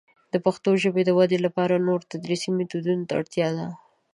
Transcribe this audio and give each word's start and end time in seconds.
د 0.33 0.35
پښتو 0.45 0.69
ژبې 0.83 1.01
د 1.05 1.09
ودې 1.17 1.39
لپاره 1.45 1.83
نوي 1.85 2.05
تدریسي 2.11 2.49
میتودونه 2.57 3.03
ته 3.07 3.13
اړتیا 3.19 3.49
ده. 3.57 3.67